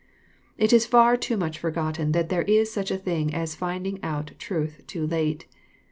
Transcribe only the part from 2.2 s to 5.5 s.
there is such a thing as finding out truth too late.